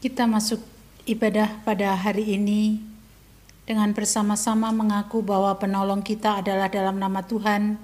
[0.00, 0.64] Kita masuk
[1.04, 2.80] ibadah pada hari ini
[3.68, 7.76] dengan bersama-sama mengaku bahwa penolong kita adalah dalam nama Tuhan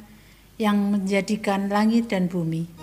[0.56, 2.75] yang menjadikan langit dan bumi.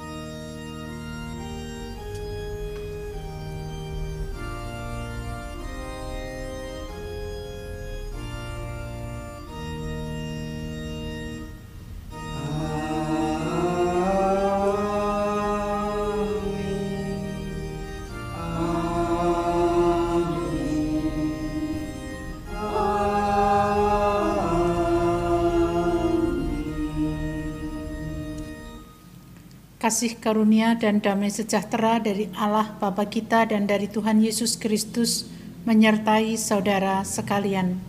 [29.84, 35.28] Kasih karunia dan damai sejahtera dari Allah Bapa kita dan dari Tuhan Yesus Kristus
[35.68, 37.84] menyertai saudara sekalian.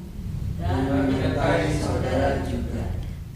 [0.59, 2.83] Dan menyertai saudara juga.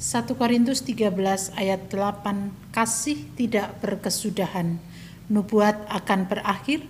[0.03, 4.83] 1 Korintus 13 ayat 8 Kasih tidak berkesudahan,
[5.31, 6.83] nubuat akan berakhir,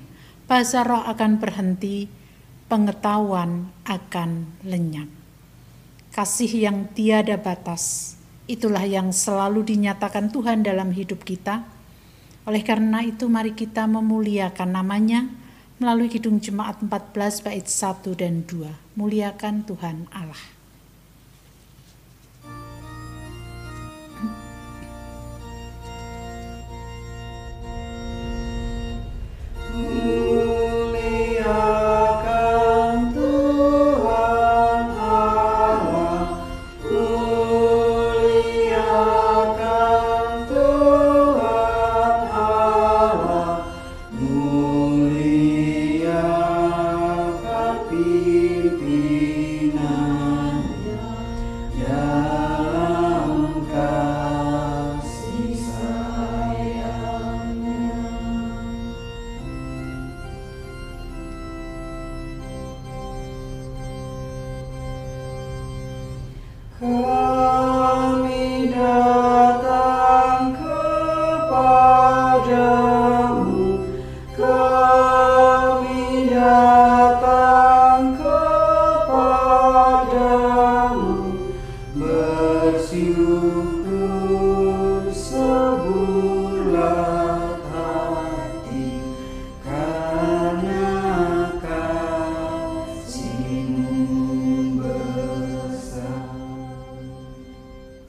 [0.48, 2.08] bahasa roh akan berhenti,
[2.72, 5.12] pengetahuan akan lenyap.
[6.16, 8.16] Kasih yang tiada batas,
[8.48, 11.68] Itulah yang selalu dinyatakan Tuhan dalam hidup kita.
[12.48, 15.28] Oleh karena itu mari kita memuliakan namanya
[15.76, 18.96] melalui Kidung Jemaat 14 bait 1 dan 2.
[18.96, 20.57] Muliakan Tuhan Allah.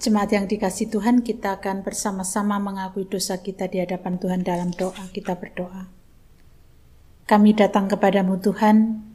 [0.09, 5.05] Jemaat yang dikasih Tuhan, kita akan bersama-sama mengakui dosa kita di hadapan Tuhan dalam doa.
[5.13, 5.85] Kita berdoa.
[7.29, 9.05] Kami datang kepadamu Tuhan,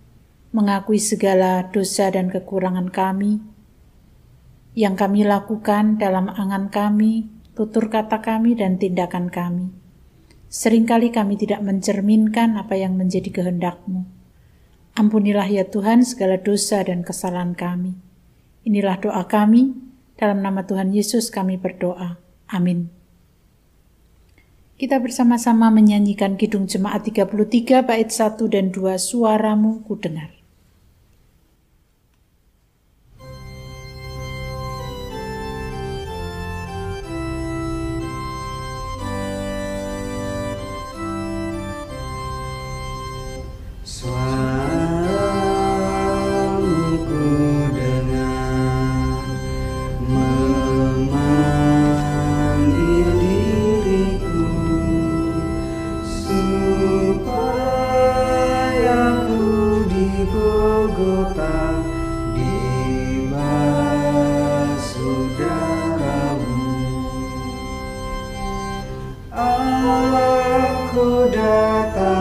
[0.54, 3.42] mengakui segala dosa dan kekurangan kami,
[4.78, 7.26] yang kami lakukan dalam angan kami,
[7.58, 9.74] tutur kata kami, dan tindakan kami.
[10.46, 14.06] Seringkali kami tidak mencerminkan apa yang menjadi kehendakmu.
[14.94, 17.98] Ampunilah ya Tuhan segala dosa dan kesalahan kami.
[18.62, 19.83] Inilah doa kami,
[20.18, 22.18] dalam nama Tuhan Yesus kami berdoa.
[22.50, 22.90] Amin.
[24.74, 30.33] Kita bersama-sama menyanyikan Kidung Jemaat 33 bait 1 dan 2 Suaramu ku dengar.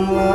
[0.04, 0.33] someone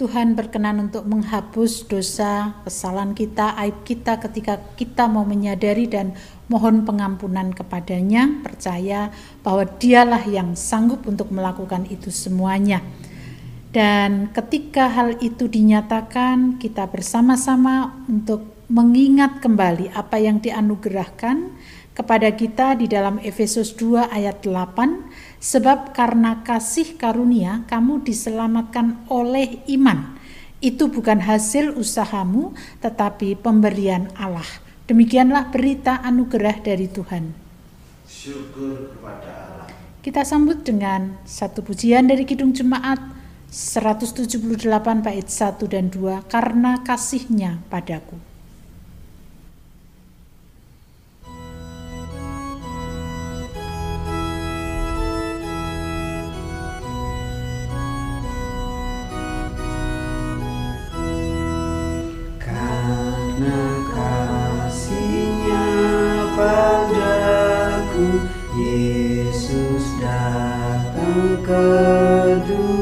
[0.00, 6.16] Tuhan berkenan untuk menghapus dosa, kesalahan kita, aib kita ketika kita mau menyadari dan
[6.48, 9.12] mohon pengampunan kepadanya, percaya
[9.44, 12.80] bahwa dialah yang sanggup untuk melakukan itu semuanya.
[13.76, 21.52] Dan ketika hal itu dinyatakan, kita bersama-sama untuk mengingat kembali apa yang dianugerahkan
[21.92, 29.64] kepada kita di dalam Efesus 2 ayat 8 Sebab karena kasih karunia kamu diselamatkan oleh
[29.72, 30.20] iman.
[30.60, 32.52] Itu bukan hasil usahamu,
[32.84, 34.44] tetapi pemberian Allah.
[34.84, 37.32] Demikianlah berita anugerah dari Tuhan.
[38.04, 39.66] Syukur kepada Allah.
[40.04, 43.00] Kita sambut dengan satu pujian dari Kidung Jemaat
[43.48, 44.44] 178
[45.00, 48.29] bait 1 dan 2 karena kasihnya padaku.
[68.50, 71.66] Yesus datang ke
[72.50, 72.79] dunia.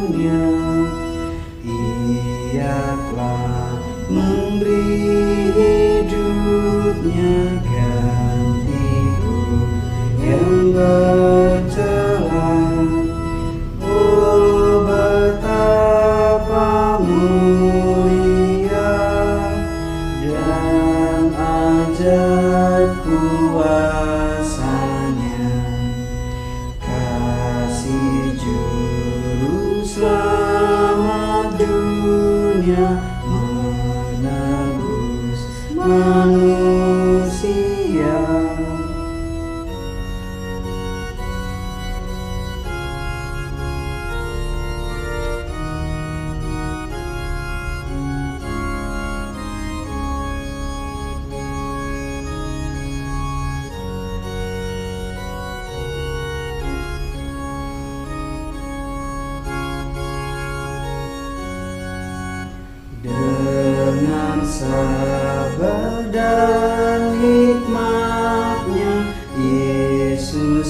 [70.19, 70.67] Bersama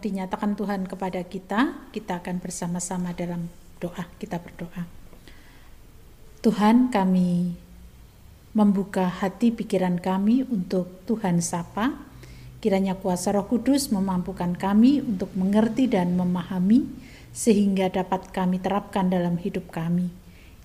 [0.00, 3.50] dinyatakan Tuhan kepada kita, kita akan bersama-sama dalam
[3.82, 4.06] doa.
[4.18, 4.86] Kita berdoa.
[6.42, 7.54] Tuhan, kami
[8.56, 11.94] membuka hati pikiran kami untuk Tuhan sapa.
[12.58, 16.90] Kiranya kuasa Roh Kudus memampukan kami untuk mengerti dan memahami
[17.30, 20.10] sehingga dapat kami terapkan dalam hidup kami.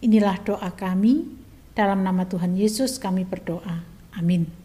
[0.02, 1.46] Inilah doa kami.
[1.74, 3.86] Dalam nama Tuhan Yesus kami berdoa.
[4.14, 4.63] Amin.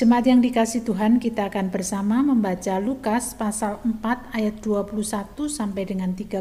[0.00, 4.96] Jemaat yang dikasih Tuhan, kita akan bersama membaca Lukas pasal 4 ayat 21
[5.44, 6.40] sampai dengan 30.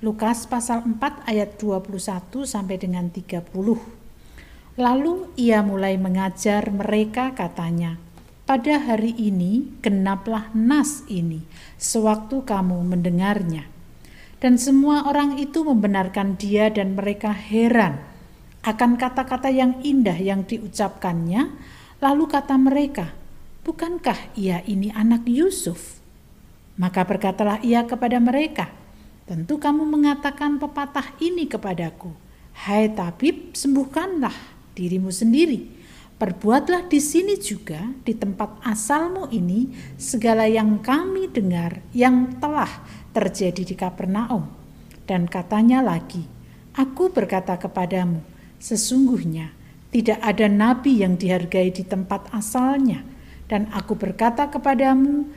[0.00, 2.00] Lukas pasal 4 ayat 21
[2.48, 3.52] sampai dengan 30.
[4.80, 8.00] Lalu ia mulai mengajar mereka katanya,
[8.48, 11.44] pada hari ini genaplah nas ini,
[11.76, 13.68] sewaktu kamu mendengarnya.
[14.40, 18.00] Dan semua orang itu membenarkan dia dan mereka heran
[18.64, 21.52] akan kata-kata yang indah yang diucapkannya,
[22.04, 23.16] Lalu kata mereka,
[23.64, 26.04] "Bukankah ia ini anak Yusuf?"
[26.76, 28.68] Maka berkatalah ia kepada mereka,
[29.24, 32.12] "Tentu kamu mengatakan pepatah ini kepadaku,
[32.68, 34.36] hai tabib, sembuhkanlah
[34.76, 35.64] dirimu sendiri.
[36.20, 42.84] Perbuatlah di sini juga, di tempat asalmu ini, segala yang kami dengar yang telah
[43.16, 44.44] terjadi di Kapernaum."
[45.08, 46.28] Dan katanya lagi,
[46.76, 48.20] "Aku berkata kepadamu,
[48.60, 49.63] sesungguhnya..."
[49.94, 53.06] Tidak ada nabi yang dihargai di tempat asalnya,
[53.46, 55.30] dan aku berkata kepadamu,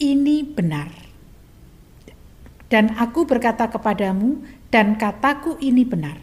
[0.00, 0.88] ini benar.
[2.72, 4.40] Dan aku berkata kepadamu,
[4.72, 6.16] dan kataku ini benar.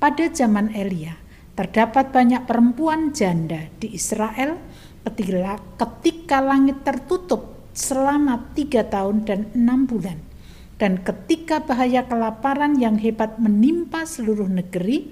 [0.00, 1.20] Pada zaman Elia,
[1.52, 4.56] terdapat banyak perempuan janda di Israel
[5.04, 10.16] ketika, ketika langit tertutup selama tiga tahun dan enam bulan.
[10.80, 15.08] Dan ketika bahaya kelaparan yang hebat menimpa seluruh negeri,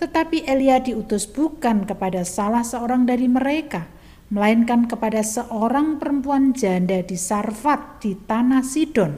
[0.00, 3.86] tetapi Elia diutus bukan kepada salah seorang dari mereka,
[4.34, 9.12] melainkan kepada seorang perempuan janda di Sarfat di tanah Sidon.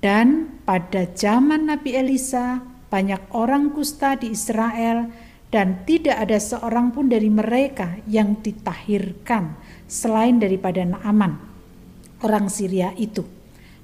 [0.00, 2.60] Dan pada zaman Nabi Elisa,
[2.90, 5.08] banyak orang kusta di Israel
[5.50, 9.58] dan tidak ada seorang pun dari mereka yang ditahirkan
[9.90, 11.36] selain daripada Naaman,
[12.22, 13.26] orang Syria itu.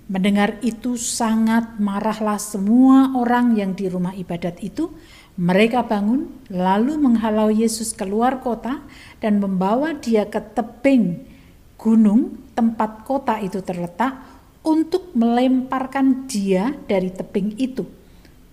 [0.06, 4.94] Mendengar itu sangat marahlah semua orang yang di rumah ibadat itu.
[5.36, 8.80] Mereka bangun lalu menghalau Yesus keluar kota
[9.20, 11.28] dan membawa dia ke tebing
[11.76, 14.16] gunung tempat kota itu terletak
[14.64, 17.84] untuk melemparkan dia dari tebing itu.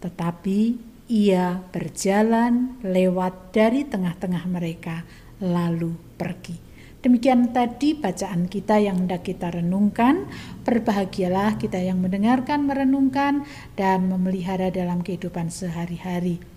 [0.04, 0.60] Tetapi
[1.08, 5.08] ia berjalan lewat dari tengah-tengah mereka,
[5.40, 6.60] lalu pergi.
[7.04, 10.28] Demikian tadi bacaan kita yang hendak kita renungkan.
[10.63, 13.44] Berbahagialah kita yang mendengarkan, merenungkan,
[13.75, 16.53] dan memelihara dalam kehidupan sehari-hari.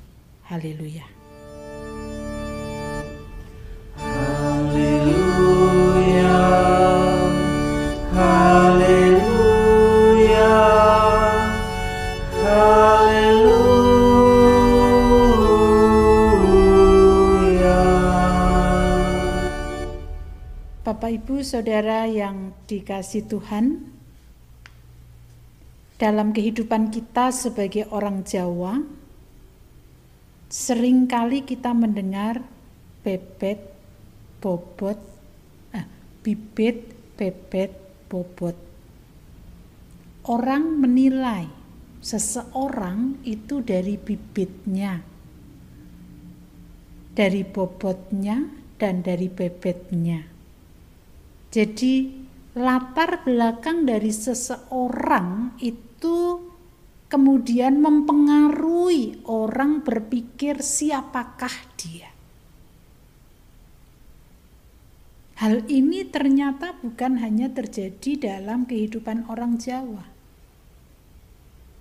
[0.46, 1.02] Haleluya.
[3.98, 5.42] Haleluya.
[8.14, 9.26] Haleluya.
[12.46, 13.66] Haleluya.
[20.86, 23.82] Bapak Ibu Saudara yang dikasih Tuhan,
[25.98, 28.78] dalam kehidupan kita sebagai orang Jawa,
[30.56, 32.40] sering kali kita mendengar
[33.04, 33.60] bebet,
[34.40, 34.96] bobot,
[35.76, 35.84] eh,
[36.24, 37.76] bibit, bebet,
[38.08, 38.56] bobot.
[40.24, 41.44] Orang menilai
[42.00, 45.04] seseorang itu dari bibitnya,
[47.12, 48.48] dari bobotnya,
[48.80, 50.24] dan dari bebetnya.
[51.52, 51.94] Jadi
[52.56, 56.16] latar belakang dari seseorang itu
[57.06, 62.10] kemudian mempengaruhi orang berpikir siapakah dia.
[65.36, 70.08] Hal ini ternyata bukan hanya terjadi dalam kehidupan orang Jawa,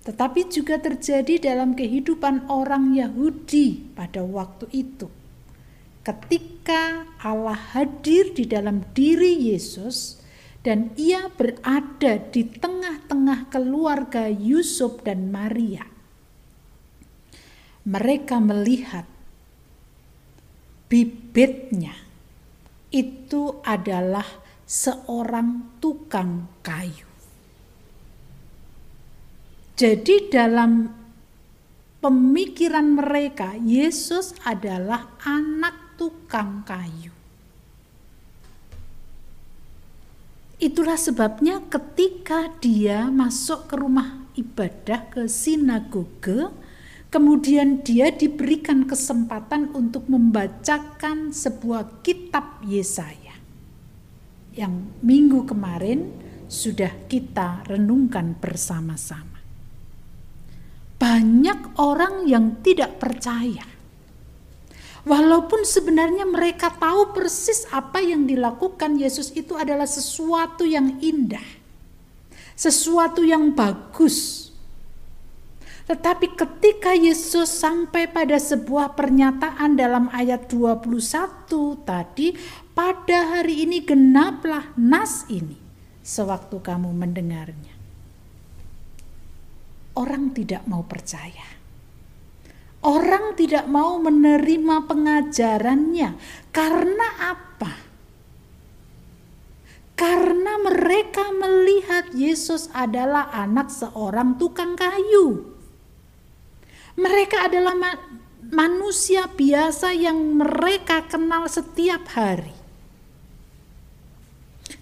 [0.03, 5.08] tetapi juga terjadi dalam kehidupan orang Yahudi pada waktu itu.
[6.03, 10.22] Ketika Allah hadir di dalam diri Yesus,
[10.66, 15.86] dan ia berada di tengah-tengah keluarga Yusuf dan Maria.
[17.86, 19.06] Mereka melihat
[20.90, 21.94] bibitnya
[22.90, 24.26] itu adalah
[24.66, 27.06] seorang tukang kayu.
[29.78, 30.90] Jadi dalam
[32.02, 37.15] pemikiran mereka Yesus adalah anak tukang kayu.
[40.56, 46.48] Itulah sebabnya ketika dia masuk ke rumah ibadah ke sinagoge,
[47.12, 53.36] kemudian dia diberikan kesempatan untuk membacakan sebuah kitab Yesaya.
[54.56, 56.16] Yang minggu kemarin
[56.48, 59.44] sudah kita renungkan bersama-sama.
[60.96, 63.75] Banyak orang yang tidak percaya
[65.06, 71.46] Walaupun sebenarnya mereka tahu persis apa yang dilakukan Yesus itu adalah sesuatu yang indah.
[72.58, 74.50] Sesuatu yang bagus.
[75.86, 80.90] Tetapi ketika Yesus sampai pada sebuah pernyataan dalam ayat 21
[81.86, 82.34] tadi,
[82.74, 85.62] pada hari ini genaplah nas ini
[86.02, 87.78] sewaktu kamu mendengarnya.
[89.94, 91.55] Orang tidak mau percaya
[92.86, 96.10] Orang tidak mau menerima pengajarannya.
[96.54, 97.74] Karena apa?
[99.98, 105.50] Karena mereka melihat Yesus adalah anak seorang tukang kayu.
[106.94, 107.92] Mereka adalah ma
[108.46, 112.54] manusia biasa yang mereka kenal setiap hari.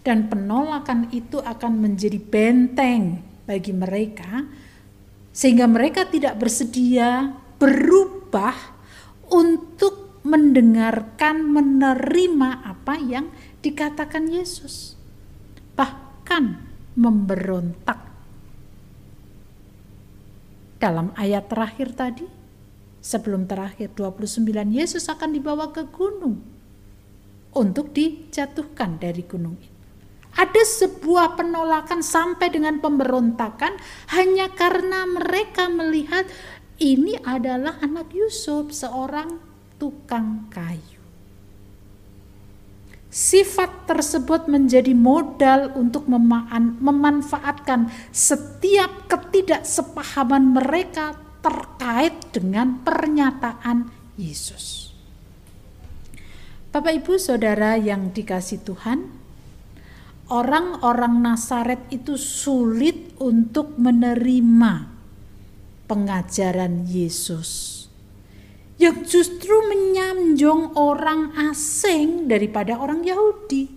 [0.03, 4.43] Dan penolakan itu akan menjadi benteng bagi mereka,
[5.31, 8.75] sehingga mereka tidak bersedia berubah
[9.32, 13.32] untuk mendengarkan, menerima apa yang
[13.63, 15.00] dikatakan Yesus.
[15.79, 16.43] Bahkan
[17.00, 18.03] memberontak.
[20.75, 22.27] Dalam ayat terakhir tadi,
[23.00, 24.43] sebelum terakhir 29,
[24.75, 26.43] Yesus akan dibawa ke gunung
[27.55, 29.74] untuk dijatuhkan dari gunung itu.
[30.34, 33.77] Ada sebuah penolakan sampai dengan pemberontakan
[34.17, 36.25] hanya karena mereka melihat
[36.84, 39.40] ini adalah anak Yusuf, seorang
[39.80, 41.00] tukang kayu.
[43.13, 51.13] sifat tersebut menjadi modal untuk memanfaatkan setiap ketidaksepahaman mereka
[51.46, 54.90] terkait dengan pernyataan Yesus.
[56.74, 59.13] Bapak, ibu, saudara yang dikasih Tuhan,
[60.34, 64.92] orang-orang Nasaret itu sulit untuk menerima
[65.93, 67.85] pengajaran Yesus
[68.81, 73.69] yang justru menyanjung orang asing daripada orang Yahudi.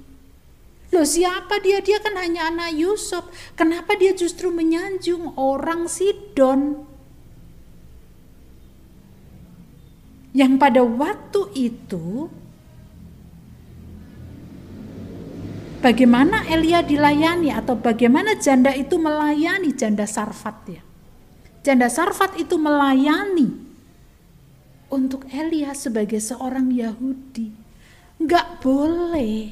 [0.96, 1.85] Loh siapa dia?
[1.85, 3.28] Dia kan hanya anak Yusuf.
[3.52, 6.88] Kenapa dia justru menyanjung orang Sidon?
[10.32, 12.32] Yang pada waktu itu
[15.85, 20.86] bagaimana Elia dilayani atau bagaimana janda itu melayani janda Sarfat ya.
[21.66, 23.50] Janda Sarfat itu melayani
[24.87, 27.50] untuk Elia sebagai seorang Yahudi.
[28.22, 29.50] Enggak boleh.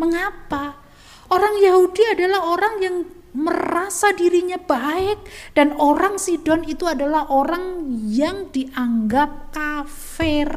[0.00, 0.80] Mengapa?
[1.28, 2.96] Orang Yahudi adalah orang yang
[3.36, 5.20] merasa dirinya baik
[5.52, 10.48] dan orang Sidon itu adalah orang yang dianggap kafir.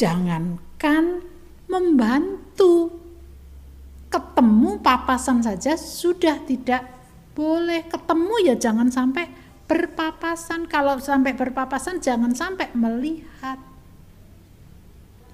[0.00, 1.20] Jangankan
[1.68, 2.96] membantu.
[4.08, 6.99] Ketemu papasan saja sudah tidak
[7.34, 9.30] boleh ketemu ya jangan sampai
[9.70, 10.66] berpapasan.
[10.66, 13.70] Kalau sampai berpapasan jangan sampai melihat.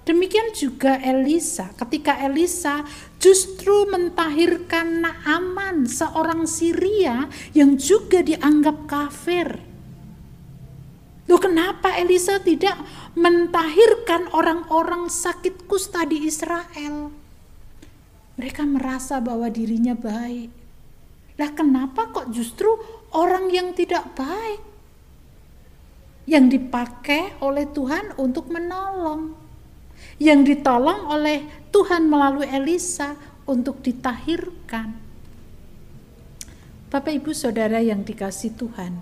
[0.07, 2.87] Demikian juga Elisa, ketika Elisa
[3.19, 9.59] justru mentahirkan Naaman, seorang Syria yang juga dianggap kafir.
[11.27, 12.79] Loh kenapa Elisa tidak
[13.19, 17.11] mentahirkan orang-orang sakit kusta di Israel?
[18.39, 20.56] Mereka merasa bahwa dirinya baik.
[21.37, 22.67] Lah kenapa kok justru
[23.13, 24.61] orang yang tidak baik
[26.27, 29.37] yang dipakai oleh Tuhan untuk menolong?
[30.17, 33.13] Yang ditolong oleh Tuhan melalui Elisa
[33.45, 34.97] untuk ditahirkan.
[36.87, 38.97] Bapak Ibu Saudara yang dikasih Tuhan,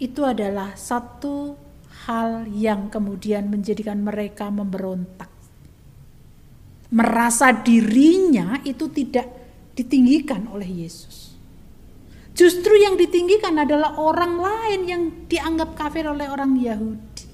[0.00, 1.52] itu adalah satu
[2.06, 5.28] hal yang kemudian menjadikan mereka memberontak.
[6.88, 9.28] Merasa dirinya itu tidak
[9.76, 11.27] ditinggikan oleh Yesus.
[12.38, 17.26] Justru yang ditinggikan adalah orang lain yang dianggap kafir oleh orang Yahudi.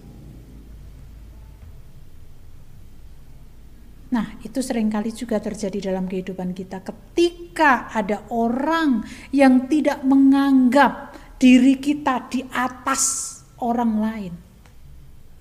[4.17, 6.81] Nah, itu sering kali juga terjadi dalam kehidupan kita.
[6.81, 14.33] Ketika ada orang yang tidak menganggap diri kita di atas orang lain.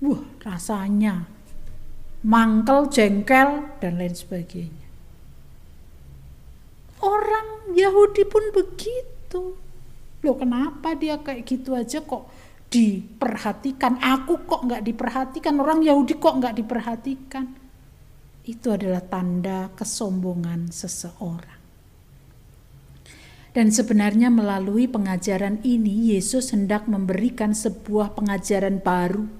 [0.04, 1.24] Wah, rasanya
[2.20, 4.86] mangkel, jengkel, dan lain sebagainya.
[7.00, 9.13] Orang Yahudi pun begitu.
[10.24, 12.28] Loh kenapa dia kayak gitu aja kok
[12.70, 14.00] diperhatikan?
[14.02, 15.54] Aku kok nggak diperhatikan?
[15.60, 17.46] Orang Yahudi kok nggak diperhatikan?
[18.44, 21.62] Itu adalah tanda kesombongan seseorang.
[23.54, 29.30] Dan sebenarnya melalui pengajaran ini Yesus hendak memberikan sebuah pengajaran baru,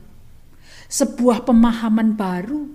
[0.87, 2.71] sebuah pemahaman baru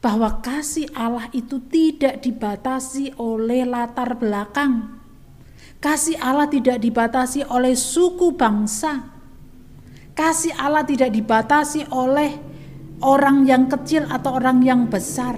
[0.00, 5.01] bahwa kasih Allah itu tidak dibatasi oleh latar belakang.
[5.82, 9.02] Kasih Allah tidak dibatasi oleh suku bangsa.
[10.14, 12.38] Kasih Allah tidak dibatasi oleh
[13.02, 15.34] orang yang kecil atau orang yang besar.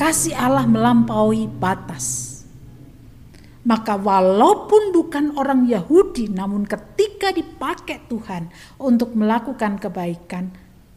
[0.00, 2.40] Kasih Allah melampaui batas.
[3.68, 8.48] Maka walaupun bukan orang Yahudi namun ketika dipakai Tuhan
[8.80, 10.50] untuk melakukan kebaikan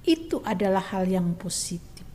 [0.08, 2.08] itu adalah hal yang positif.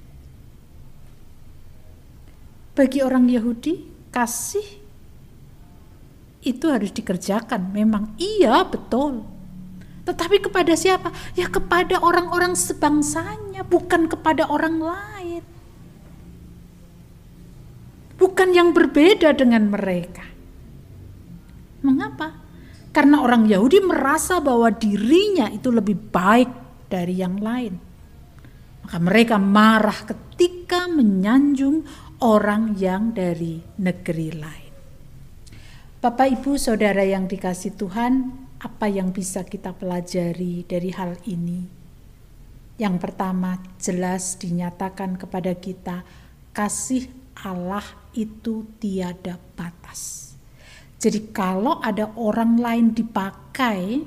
[2.73, 4.80] Bagi orang Yahudi kasih
[6.40, 7.72] itu harus dikerjakan.
[7.72, 9.24] Memang iya betul.
[10.09, 11.12] Tetapi kepada siapa?
[11.37, 15.42] Ya kepada orang-orang sebangsanya, bukan kepada orang lain.
[18.16, 20.24] Bukan yang berbeda dengan mereka.
[21.81, 22.37] Mengapa?
[22.90, 26.50] Karena orang Yahudi merasa bahwa dirinya itu lebih baik
[26.90, 27.79] dari yang lain.
[28.85, 31.87] Maka mereka marah ketika menyanjung
[32.20, 34.60] orang yang dari negeri lain.
[36.01, 41.69] Bapak, ibu, saudara yang dikasih Tuhan, apa yang bisa kita pelajari dari hal ini?
[42.81, 46.01] Yang pertama, jelas dinyatakan kepada kita,
[46.57, 47.05] kasih
[47.45, 47.85] Allah
[48.17, 50.33] itu tiada batas.
[50.97, 54.01] Jadi kalau ada orang lain dipakai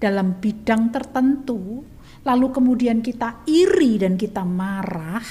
[0.00, 1.84] dalam bidang tertentu,
[2.24, 5.28] lalu kemudian kita iri dan kita marah,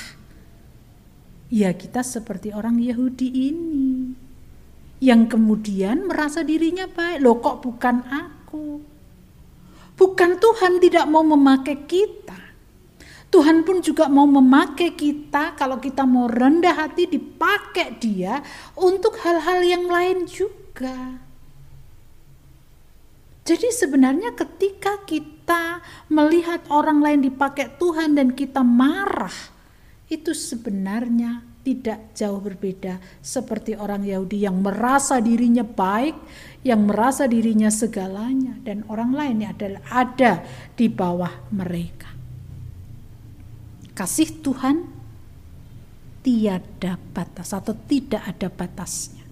[1.50, 4.27] ya kita seperti orang Yahudi ini.
[4.98, 8.82] Yang kemudian merasa dirinya baik, loh kok bukan aku.
[9.98, 12.38] Bukan Tuhan tidak mau memakai kita.
[13.28, 18.40] Tuhan pun juga mau memakai kita kalau kita mau rendah hati dipakai dia
[18.80, 21.20] untuk hal-hal yang lain juga.
[23.48, 25.80] Jadi sebenarnya ketika kita
[26.12, 29.56] melihat orang lain dipakai Tuhan dan kita marah,
[30.12, 36.16] itu sebenarnya tidak jauh berbeda seperti orang Yahudi yang merasa dirinya baik,
[36.64, 40.48] yang merasa dirinya segalanya dan orang lain yang adalah ada
[40.80, 42.08] di bawah mereka.
[43.92, 44.88] Kasih Tuhan
[46.24, 49.28] tiada batas atau tidak ada batasnya.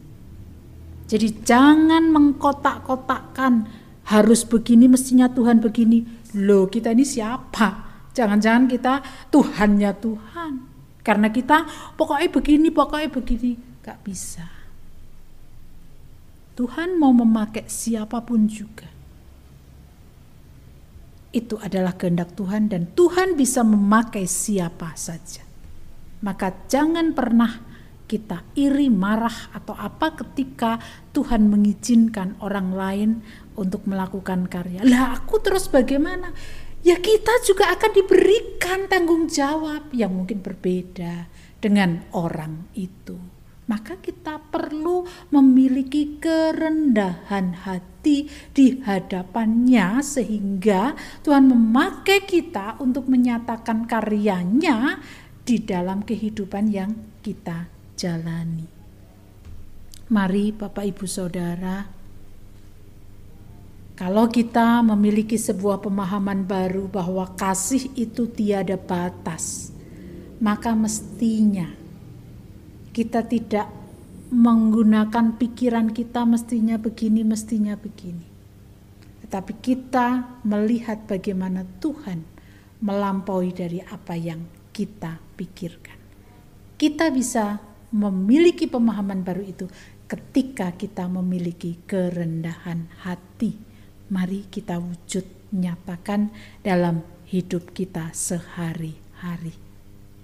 [1.08, 3.64] Jadi jangan mengkotak-kotakkan
[4.12, 6.04] harus begini mestinya Tuhan begini.
[6.36, 7.88] Loh kita ini siapa?
[8.12, 8.94] Jangan-jangan kita
[9.32, 10.75] Tuhannya Tuhan.
[11.06, 13.54] Karena kita pokoknya begini, pokoknya begini.
[13.86, 14.50] Gak bisa.
[16.58, 18.90] Tuhan mau memakai siapa pun juga.
[21.30, 25.46] Itu adalah kehendak Tuhan dan Tuhan bisa memakai siapa saja.
[26.24, 27.76] Maka jangan pernah
[28.08, 30.80] kita iri, marah atau apa ketika
[31.12, 33.10] Tuhan mengizinkan orang lain
[33.60, 34.82] untuk melakukan karya.
[34.88, 36.32] Lah aku terus bagaimana?
[36.86, 41.26] Ya kita juga akan diberikan tanggung jawab yang mungkin berbeda
[41.58, 43.18] dengan orang itu.
[43.66, 45.02] Maka kita perlu
[45.34, 50.94] memiliki kerendahan hati di hadapannya sehingga
[51.26, 55.02] Tuhan memakai kita untuk menyatakan karyanya
[55.42, 56.94] di dalam kehidupan yang
[57.26, 57.66] kita
[57.98, 58.70] jalani.
[60.14, 61.95] Mari Bapak Ibu Saudara,
[63.96, 69.72] kalau kita memiliki sebuah pemahaman baru bahwa kasih itu tiada batas,
[70.44, 71.72] maka mestinya
[72.92, 73.72] kita tidak
[74.36, 78.28] menggunakan pikiran kita mestinya begini, mestinya begini.
[79.24, 82.20] Tetapi kita melihat bagaimana Tuhan
[82.84, 84.44] melampaui dari apa yang
[84.76, 85.96] kita pikirkan.
[86.76, 87.64] Kita bisa
[87.96, 89.72] memiliki pemahaman baru itu
[90.12, 93.65] ketika kita memiliki kerendahan hati
[94.16, 96.32] mari kita wujud nyatakan
[96.64, 99.60] dalam hidup kita sehari-hari.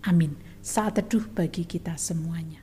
[0.07, 0.39] Amin.
[0.63, 2.60] Saat teduh bagi kita semuanya.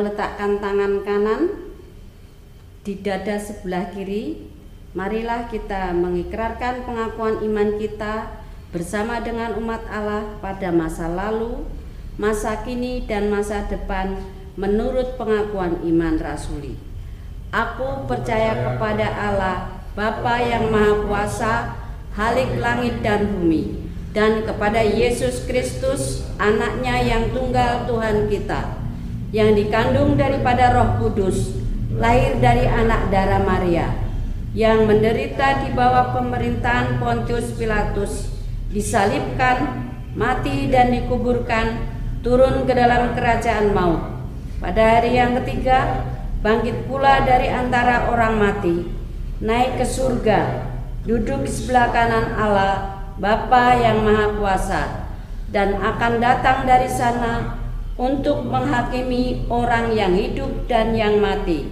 [0.00, 1.42] Meletakkan tangan kanan
[2.80, 4.48] di dada sebelah kiri,
[4.96, 8.32] marilah kita mengikrarkan pengakuan iman kita
[8.72, 11.68] bersama dengan umat Allah pada masa lalu,
[12.16, 14.24] masa kini, dan masa depan
[14.56, 16.80] menurut pengakuan iman rasuli.
[17.52, 21.54] Aku percaya kepada Allah, Bapa yang Maha Kuasa,
[22.16, 23.81] Halik langit dan bumi,
[24.12, 28.76] dan kepada Yesus Kristus, anaknya yang tunggal Tuhan kita,
[29.32, 31.56] yang dikandung daripada Roh Kudus,
[31.96, 33.88] lahir dari anak darah Maria,
[34.52, 38.28] yang menderita di bawah pemerintahan Pontius Pilatus,
[38.68, 41.88] disalibkan, mati dan dikuburkan,
[42.20, 44.12] turun ke dalam kerajaan maut.
[44.60, 46.04] Pada hari yang ketiga,
[46.44, 48.92] bangkit pula dari antara orang mati,
[49.40, 50.68] naik ke surga,
[51.08, 52.91] duduk di sebelah kanan Allah,
[53.22, 54.82] Bapa yang Maha Kuasa,
[55.54, 57.54] dan akan datang dari sana
[57.94, 61.70] untuk menghakimi orang yang hidup dan yang mati.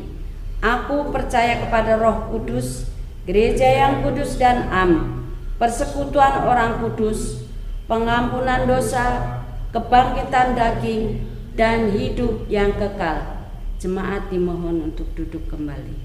[0.62, 2.86] Aku percaya kepada Roh Kudus,
[3.26, 5.26] gereja yang kudus dan am,
[5.58, 7.42] persekutuan orang kudus,
[7.90, 9.42] pengampunan dosa,
[9.74, 11.26] kebangkitan daging,
[11.58, 13.42] dan hidup yang kekal.
[13.82, 15.98] Jemaat dimohon untuk duduk kembali.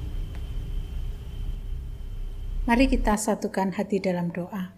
[2.66, 4.75] Mari kita satukan hati dalam doa.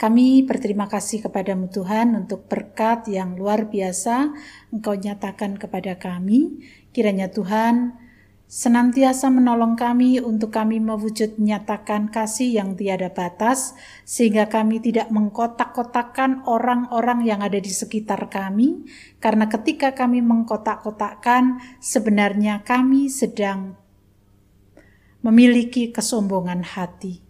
[0.00, 4.32] Kami berterima kasih kepadamu Tuhan untuk berkat yang luar biasa
[4.72, 6.64] Engkau nyatakan kepada kami.
[6.96, 8.00] Kiranya Tuhan
[8.48, 16.48] senantiasa menolong kami untuk kami mewujud menyatakan kasih yang tiada batas, sehingga kami tidak mengkotak-kotakkan
[16.48, 18.88] orang-orang yang ada di sekitar kami,
[19.22, 23.78] karena ketika kami mengkotak-kotakkan, sebenarnya kami sedang
[25.22, 27.29] memiliki kesombongan hati.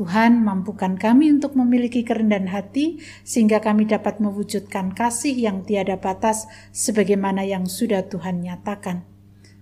[0.00, 6.48] Tuhan mampukan kami untuk memiliki kerendahan hati sehingga kami dapat mewujudkan kasih yang tiada batas
[6.72, 9.04] sebagaimana yang sudah Tuhan nyatakan.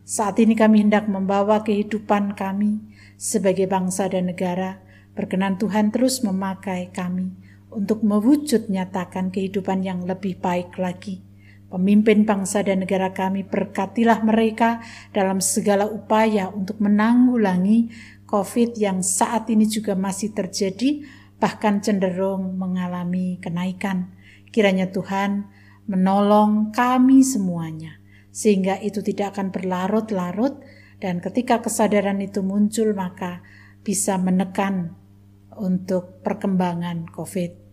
[0.07, 2.79] Saat ini kami hendak membawa kehidupan kami
[3.18, 4.79] sebagai bangsa dan negara.
[5.18, 7.35] Berkenan Tuhan terus memakai kami
[7.74, 11.18] untuk mewujud nyatakan kehidupan yang lebih baik lagi.
[11.68, 14.81] Pemimpin bangsa dan negara kami berkatilah mereka
[15.12, 17.92] dalam segala upaya untuk menanggulangi
[18.29, 21.01] COVID yang saat ini juga masih terjadi,
[21.41, 24.12] bahkan cenderung mengalami kenaikan.
[24.53, 25.49] Kiranya Tuhan
[25.88, 27.97] menolong kami semuanya
[28.29, 30.61] sehingga itu tidak akan berlarut-larut
[31.01, 33.41] dan ketika kesadaran itu muncul maka
[33.81, 34.93] bisa menekan
[35.57, 37.67] untuk perkembangan COVID.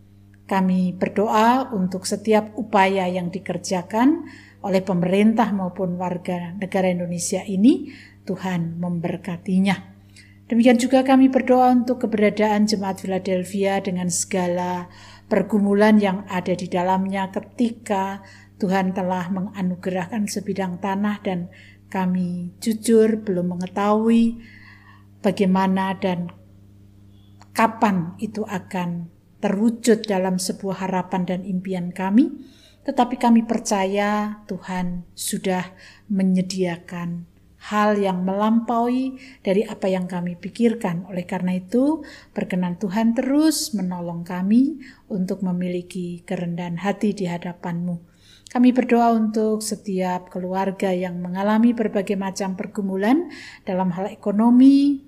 [0.45, 4.29] Kami berdoa untuk setiap upaya yang dikerjakan
[4.61, 7.89] oleh pemerintah maupun warga negara Indonesia ini,
[8.25, 9.94] Tuhan memberkatinya.
[10.45, 14.85] Demikian juga kami berdoa untuk keberadaan Jemaat Philadelphia dengan segala
[15.25, 18.21] pergumulan yang ada di dalamnya ketika
[18.61, 21.49] Tuhan telah menganugerahkan sebidang tanah dan
[21.89, 24.37] kami jujur belum mengetahui
[25.25, 26.29] bagaimana dan
[27.57, 29.09] kapan itu akan
[29.41, 32.29] terwujud dalam sebuah harapan dan impian kami,
[32.85, 35.73] tetapi kami percaya Tuhan sudah
[36.05, 37.34] menyediakan
[37.71, 41.09] hal yang melampaui dari apa yang kami pikirkan.
[41.09, 44.77] Oleh karena itu, berkenan Tuhan terus menolong kami
[45.09, 48.15] untuk memiliki kerendahan hati di hadapan-Mu
[48.55, 53.27] kami berdoa untuk setiap keluarga yang mengalami berbagai macam pergumulan
[53.67, 55.03] dalam hal ekonomi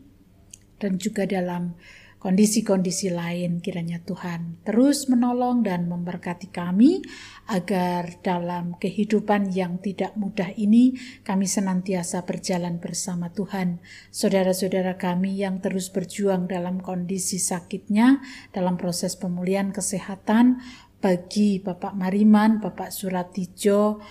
[0.83, 1.71] dan juga dalam
[2.17, 3.61] kondisi-kondisi lain.
[3.61, 7.01] Kiranya Tuhan terus menolong dan memberkati kami
[7.47, 13.79] agar dalam kehidupan yang tidak mudah ini kami senantiasa berjalan bersama Tuhan.
[14.11, 18.19] Saudara-saudara kami yang terus berjuang dalam kondisi sakitnya,
[18.51, 20.59] dalam proses pemulihan kesehatan,
[20.97, 24.01] bagi Bapak Mariman, Bapak Suratijo,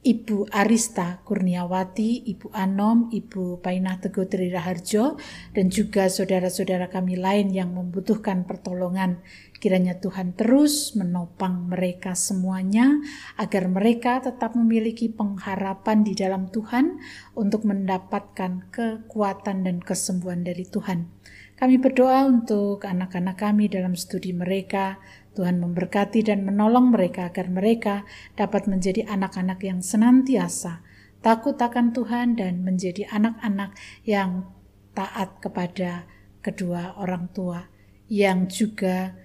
[0.00, 5.20] Ibu Arista Kurniawati, Ibu Anom, Ibu Painah Teguh Tri Raharjo,
[5.52, 9.20] dan juga saudara-saudara kami lain yang membutuhkan pertolongan.
[9.60, 12.96] Kiranya Tuhan terus menopang mereka semuanya,
[13.36, 16.96] agar mereka tetap memiliki pengharapan di dalam Tuhan
[17.36, 21.12] untuk mendapatkan kekuatan dan kesembuhan dari Tuhan.
[21.60, 24.96] Kami berdoa untuk anak-anak kami dalam studi mereka.
[25.40, 28.04] Tuhan memberkati dan menolong mereka agar mereka
[28.36, 30.84] dapat menjadi anak-anak yang senantiasa
[31.24, 33.72] takut akan Tuhan dan menjadi anak-anak
[34.04, 34.52] yang
[34.92, 36.04] taat kepada
[36.44, 37.72] kedua orang tua
[38.12, 39.16] yang juga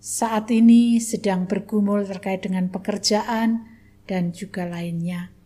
[0.00, 3.68] saat ini sedang bergumul terkait dengan pekerjaan
[4.08, 5.36] dan juga lainnya.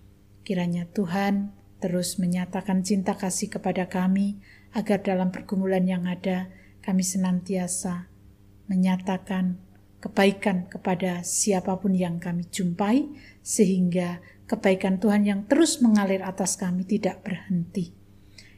[0.47, 1.51] Kiranya Tuhan
[1.83, 4.39] terus menyatakan cinta kasih kepada kami
[4.71, 6.47] agar dalam pergumulan yang ada
[6.79, 8.07] kami senantiasa
[8.71, 9.66] menyatakan
[10.07, 13.11] kebaikan kepada siapa pun yang kami jumpai
[13.43, 17.91] sehingga kebaikan Tuhan yang terus mengalir atas kami tidak berhenti.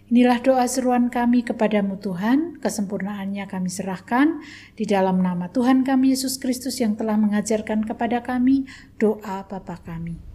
[0.08, 4.40] Inilah doa seruan kami kepadamu Tuhan, kesempurnaannya kami serahkan
[4.72, 8.64] di dalam nama Tuhan kami Yesus Kristus yang telah mengajarkan kepada kami
[8.96, 10.27] doa Bapa kami.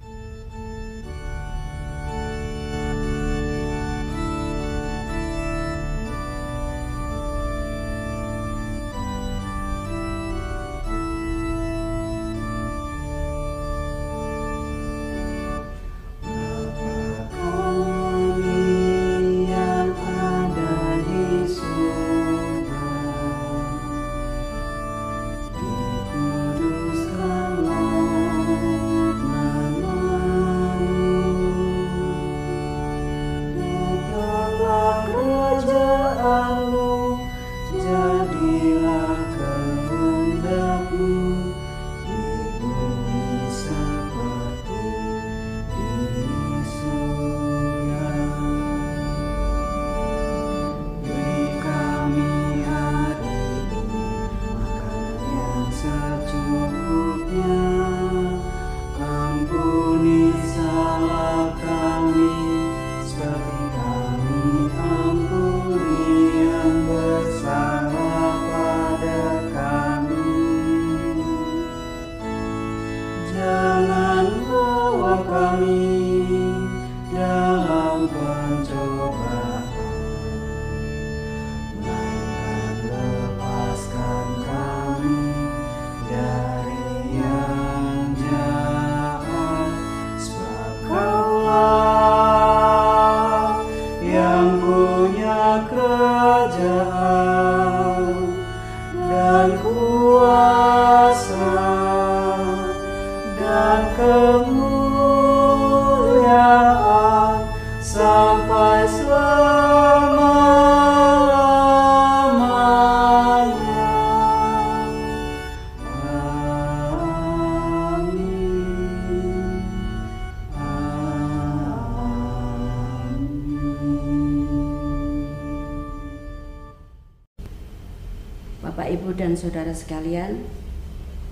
[128.63, 130.47] Bapak, Ibu, dan saudara sekalian,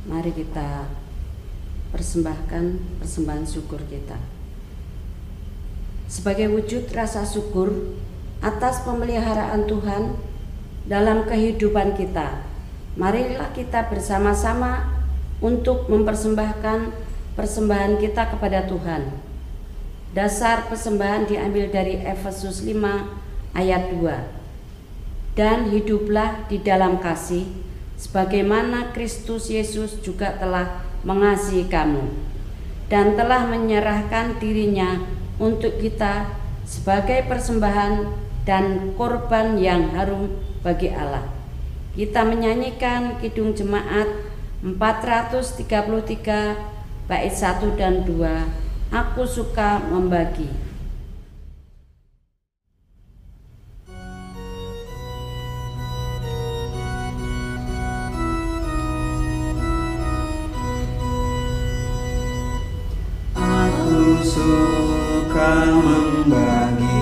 [0.04, 0.84] mari kita
[1.96, 4.20] persembahkan persembahan syukur kita.
[6.12, 7.96] Sebagai wujud rasa syukur
[8.44, 10.20] atas pemeliharaan Tuhan
[10.84, 12.44] dalam kehidupan kita,
[13.00, 14.92] marilah kita bersama-sama
[15.40, 16.92] untuk mempersembahkan
[17.40, 19.08] persembahan kita kepada Tuhan.
[20.12, 22.76] Dasar persembahan diambil dari Efesus 5
[23.56, 24.41] ayat 2
[25.38, 27.48] dan hiduplah di dalam kasih
[27.96, 32.04] sebagaimana Kristus Yesus juga telah mengasihi kamu
[32.92, 35.00] dan telah menyerahkan dirinya
[35.40, 36.28] untuk kita
[36.68, 38.06] sebagai persembahan
[38.44, 40.28] dan korban yang harum
[40.62, 41.24] bagi Allah.
[41.96, 44.08] Kita menyanyikan Kidung Jemaat
[44.64, 50.71] 433 bait 1 dan 2 Aku suka membagi.
[64.42, 67.02] Suka membagi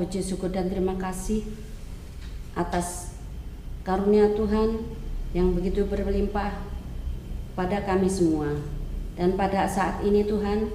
[0.00, 1.44] puji syukur dan terima kasih
[2.56, 3.12] atas
[3.84, 4.80] karunia Tuhan
[5.36, 6.56] yang begitu berlimpah
[7.52, 8.56] pada kami semua.
[9.20, 10.72] Dan pada saat ini Tuhan,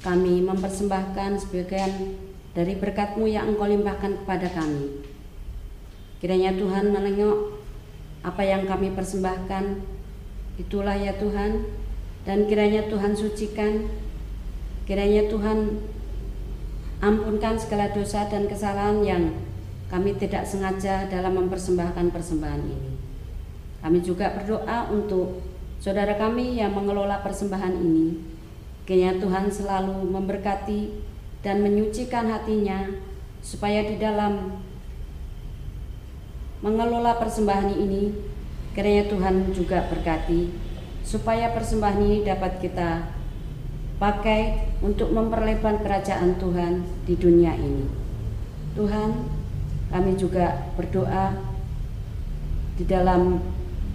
[0.00, 2.16] kami mempersembahkan sebagian
[2.56, 5.04] dari berkat-Mu yang Engkau limpahkan kepada kami.
[6.24, 7.60] Kiranya Tuhan menengok
[8.24, 9.84] apa yang kami persembahkan,
[10.56, 11.68] itulah ya Tuhan,
[12.24, 13.92] dan kiranya Tuhan sucikan,
[14.88, 15.84] kiranya Tuhan
[17.00, 19.24] ampunkan segala dosa dan kesalahan yang
[19.86, 22.92] kami tidak sengaja dalam mempersembahkan persembahan ini.
[23.84, 25.44] Kami juga berdoa untuk
[25.78, 28.18] saudara kami yang mengelola persembahan ini.
[28.86, 30.90] Kiranya Tuhan selalu memberkati
[31.42, 32.90] dan menyucikan hatinya
[33.42, 34.58] supaya di dalam
[36.64, 38.10] mengelola persembahan ini
[38.74, 40.50] kiranya Tuhan juga berkati
[41.06, 43.15] supaya persembahan ini dapat kita
[43.96, 47.88] pakai untuk memperlebar kerajaan Tuhan di dunia ini.
[48.76, 49.24] Tuhan,
[49.88, 51.32] kami juga berdoa
[52.76, 53.40] di dalam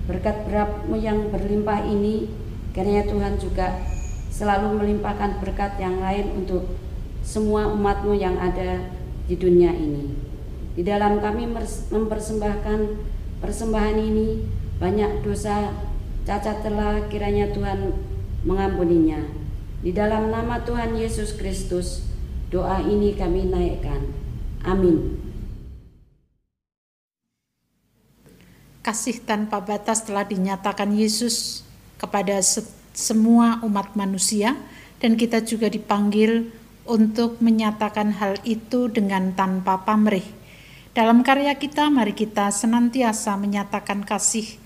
[0.10, 2.26] berkat berapmu yang berlimpah ini,
[2.74, 3.78] kiranya Tuhan juga
[4.34, 6.66] selalu melimpahkan berkat yang lain untuk
[7.22, 8.90] semua umatmu yang ada
[9.30, 10.18] di dunia ini.
[10.74, 11.46] Di dalam kami
[11.94, 12.80] mempersembahkan
[13.38, 14.42] persembahan ini,
[14.82, 15.70] banyak dosa
[16.26, 17.94] cacat telah kiranya Tuhan
[18.42, 19.41] mengampuninya.
[19.82, 22.06] Di dalam nama Tuhan Yesus Kristus,
[22.54, 24.14] doa ini kami naikkan.
[24.62, 25.18] Amin.
[28.86, 31.66] Kasih tanpa batas telah dinyatakan Yesus
[31.98, 34.54] kepada se- semua umat manusia
[35.02, 36.54] dan kita juga dipanggil
[36.86, 40.26] untuk menyatakan hal itu dengan tanpa pamrih.
[40.94, 44.62] Dalam karya kita mari kita senantiasa menyatakan kasih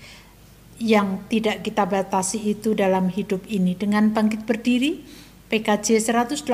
[0.76, 3.72] yang tidak kita batasi itu dalam hidup ini.
[3.76, 5.02] Dengan bangkit berdiri,
[5.46, 6.46] PKJ 182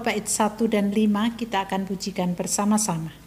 [0.00, 3.23] bait 1 dan 5 kita akan pujikan bersama-sama.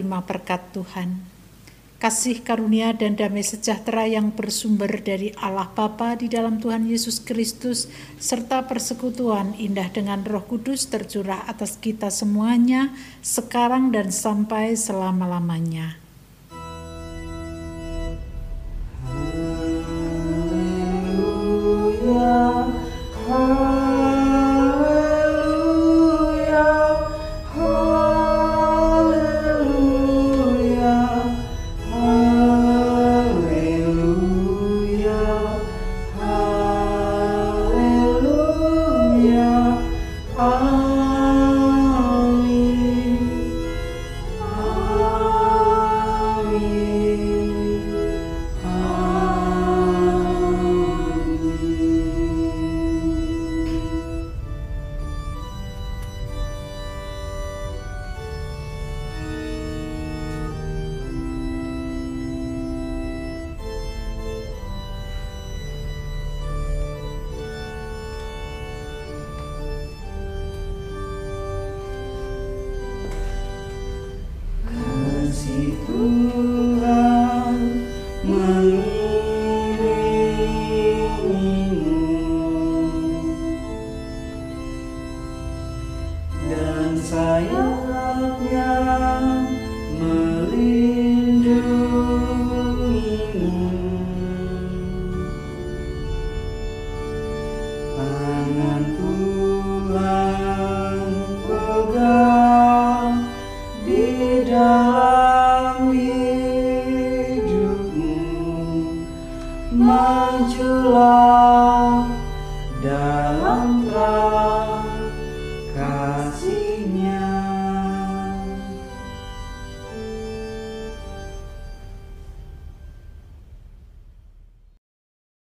[0.00, 1.20] Kita terima berkat Tuhan.
[2.00, 7.84] Kasih karunia dan damai sejahtera yang bersumber dari Allah Bapa di dalam Tuhan Yesus Kristus
[8.16, 15.99] serta persekutuan indah dengan Roh Kudus tercurah atas kita semuanya sekarang dan sampai selama-lamanya.